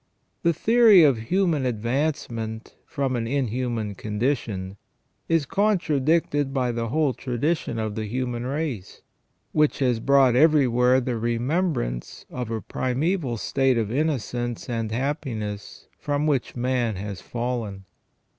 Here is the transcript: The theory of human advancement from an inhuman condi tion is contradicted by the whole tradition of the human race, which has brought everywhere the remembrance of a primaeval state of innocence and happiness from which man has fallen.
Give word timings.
The 0.41 0.51
theory 0.51 1.03
of 1.03 1.19
human 1.29 1.63
advancement 1.63 2.73
from 2.87 3.15
an 3.15 3.27
inhuman 3.27 3.93
condi 3.93 4.35
tion 4.35 4.77
is 5.29 5.45
contradicted 5.45 6.51
by 6.51 6.71
the 6.71 6.87
whole 6.87 7.13
tradition 7.13 7.77
of 7.77 7.93
the 7.93 8.05
human 8.07 8.43
race, 8.43 9.03
which 9.51 9.77
has 9.77 9.99
brought 9.99 10.35
everywhere 10.35 11.01
the 11.01 11.19
remembrance 11.19 12.25
of 12.31 12.49
a 12.49 12.61
primaeval 12.61 13.37
state 13.37 13.77
of 13.77 13.91
innocence 13.91 14.67
and 14.67 14.91
happiness 14.91 15.87
from 15.99 16.25
which 16.25 16.55
man 16.55 16.95
has 16.95 17.21
fallen. 17.21 17.85